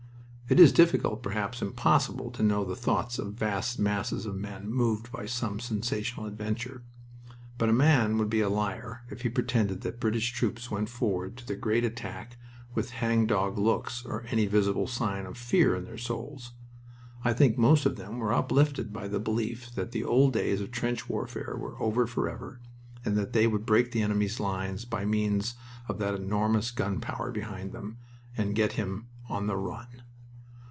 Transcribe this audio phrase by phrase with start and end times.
[0.49, 5.09] It is difficult, perhaps impossible, to know the thoughts of vast masses of men moved
[5.09, 6.83] by some sensational adventure.
[7.57, 11.37] But a man would be a liar if he pretended that British troops went forward
[11.37, 12.35] to the great attack
[12.75, 16.51] with hangdog looks or any visible sign of fear in their souls.
[17.23, 20.69] I think most of them were uplifted by the belief that the old days of
[20.71, 22.59] trench warfare were over forever
[23.05, 25.55] and that they would break the enemy's lines by means
[25.87, 27.99] of that enormous gun power behind them,
[28.35, 29.87] and get him "on the run."